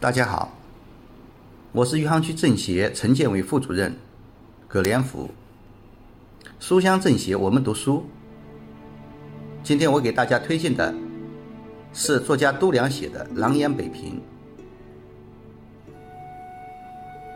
[0.00, 0.56] 大家好，
[1.72, 3.92] 我是余杭区政协陈建伟副主任
[4.68, 5.28] 葛连福。
[6.60, 8.06] 书香政协，我们读书。
[9.64, 10.94] 今天我给大家推荐的
[11.92, 14.22] 是作家都良写的《狼烟北平》。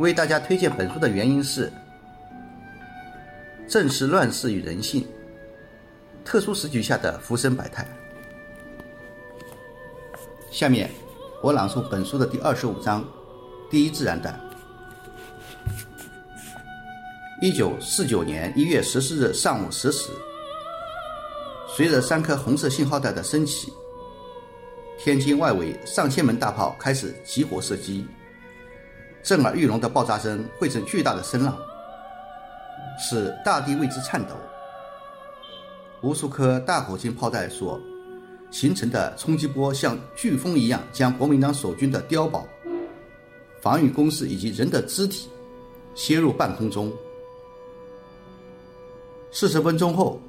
[0.00, 1.72] 为大家推荐本书的原因是，
[3.68, 5.06] 正是乱世与人性、
[6.24, 7.86] 特殊时局下的浮生百态。
[10.50, 10.90] 下面
[11.40, 13.00] 我朗诵本书的第二十五章
[13.70, 14.34] 《第一自然段》。
[17.40, 20.10] 一九四九年一月十四日上午十时，
[21.68, 23.72] 随着三颗红色信号弹的升起，
[24.98, 28.04] 天津外围上千门大炮开始集火射击，
[29.22, 31.56] 震耳欲聋的爆炸声汇成巨大的声浪，
[32.98, 34.34] 使大地为之颤抖。
[36.00, 37.80] 无数颗大口径炮弹所
[38.50, 42.46] 形成的冲击波，像飓风一样，将国民党守军的碉堡、
[43.60, 45.28] 防御工事以及人的肢体
[45.94, 46.92] 削入半空中。
[49.30, 50.20] 四十分钟后，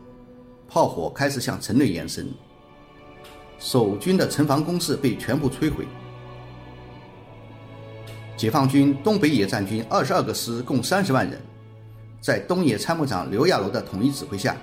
[0.67, 2.27] 炮火开始向城内延伸，
[3.57, 5.87] 守军的城防工事被全部摧毁。
[8.35, 11.41] 解放军东北野战军二十二个师共三十万人，
[12.21, 14.55] 在东野参谋长刘亚楼的统一指挥下，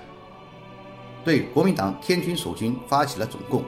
[1.27, 3.61] 对国民党天军守军发起了总攻。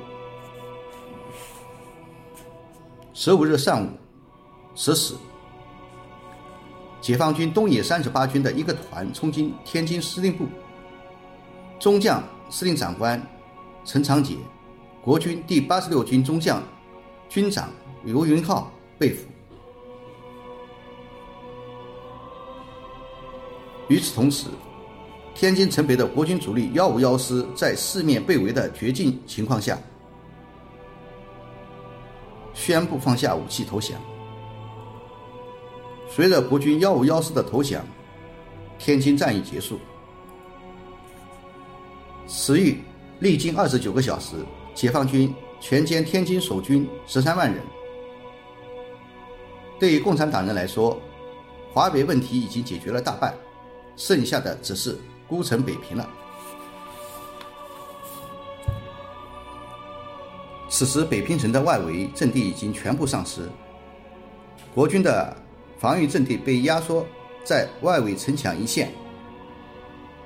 [3.13, 3.89] 十五日上午
[4.75, 5.13] 十时。
[7.01, 10.45] 解放军东野三十八军的一个团冲进天津司令部，
[11.77, 13.21] 中将司令长官
[13.83, 14.37] 陈长捷、
[15.03, 16.63] 国军第八十六军中将
[17.27, 17.69] 军长
[18.05, 19.27] 刘云浩被俘。
[23.89, 24.47] 与此同时，
[25.39, 29.79] 天津城北的国军主力幺五幺师在四面被围的绝境情况下，
[32.53, 33.97] 宣布放下武器投降。
[36.09, 37.81] 随着国军幺五幺师的投降，
[38.77, 39.79] 天津战役结束。
[42.27, 42.79] 此役
[43.19, 44.35] 历经二十九个小时，
[44.75, 47.63] 解放军全歼天津守军十三万人。
[49.79, 51.01] 对于共产党人来说，
[51.73, 53.33] 华北问题已经解决了大半，
[53.95, 54.97] 剩下的只是
[55.29, 56.09] 孤城北平了。
[60.67, 63.47] 此时，北平城的外围阵地已经全部丧失，
[64.75, 65.33] 国军的。
[65.79, 67.07] 防御阵地被压缩
[67.41, 68.91] 在外围城墙一线，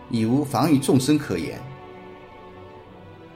[0.09, 1.61] 已无防御纵深可言。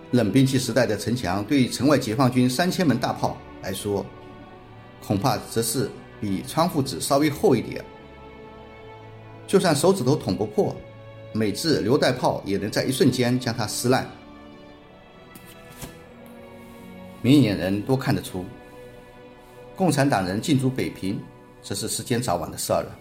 [0.09, 4.03] 冷兵器时代的城墙，对城外解放军三千门大炮来说，
[5.05, 7.85] 恐怕则是比窗户纸稍微厚一点。
[9.45, 10.75] 就算手指头捅不破，
[11.37, 14.09] 美制榴弹炮也能在一瞬间将它撕烂。
[17.21, 18.43] 明眼人都看得出，
[19.75, 21.21] 共产党人进驻北平。
[21.63, 22.99] 这是时间早晚的事儿了。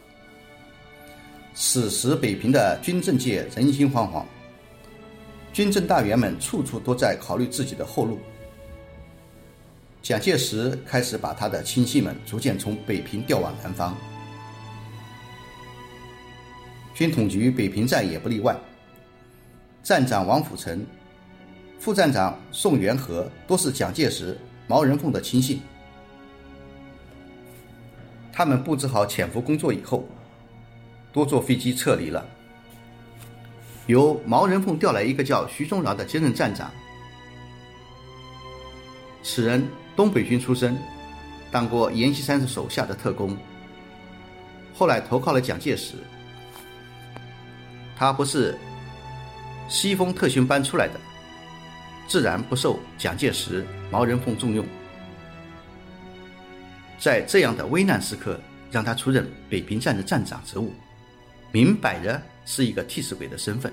[1.55, 4.25] 此时北平的军政界人心惶惶，
[5.53, 8.19] 军政大员们处处都在考虑自己的后路。
[10.03, 13.97] 蒋介石开始把他的亲信们逐渐从北平调往南方，
[16.97, 18.57] 军统局北平站也不例外。
[19.83, 20.83] 站长王辅成、
[21.79, 24.35] 副站长宋元和都是蒋介石、
[24.67, 25.61] 毛人凤的亲信。
[28.33, 30.09] 他们布置好潜伏工作以后，
[31.13, 32.27] 多坐飞机撤离了。
[33.87, 36.73] 由毛人凤调来一个叫徐宗饶的接任站长。
[39.23, 39.63] 此人
[39.95, 40.79] 东北军出身，
[41.51, 43.37] 当过阎锡山手下的特工，
[44.73, 45.97] 后来投靠了蒋介石。
[47.97, 48.57] 他不是
[49.69, 51.01] 西风特训班出来的，
[52.07, 54.65] 自然不受蒋介石、毛人凤重用。
[56.99, 58.39] 在这样的危难时刻，
[58.71, 60.73] 让他出任北平站的站长职务，
[61.53, 63.73] 明摆着是一个替死鬼的身份。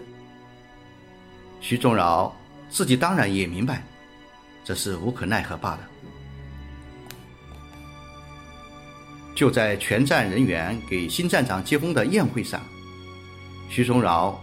[1.59, 2.35] 徐宗饶
[2.69, 3.83] 自己当然也明白，
[4.63, 5.89] 这是无可奈何罢了。
[9.35, 12.61] 就在全站人员给新站长接风的宴会上，
[13.69, 14.39] 徐宗饶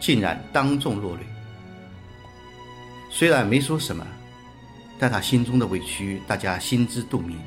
[0.00, 1.22] 竟然当众落泪。
[3.10, 4.06] 虽然没说什么，
[4.98, 7.38] 但他心中的委屈，大家心知肚明。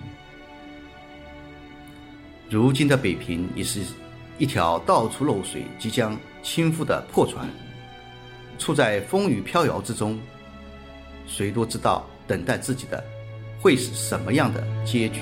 [2.50, 3.82] 如今的北平已是
[4.40, 7.48] 一条到处漏水、即将倾覆的破船，
[8.58, 10.20] 处在风雨飘摇之中。
[11.28, 13.04] 谁都知道，等待自己的
[13.62, 15.22] 会是什么样的结局。